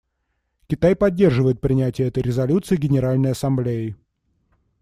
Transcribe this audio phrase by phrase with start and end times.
[0.65, 3.95] Китай поддерживает принятие этой резолюции Генеральной Ассамблеей.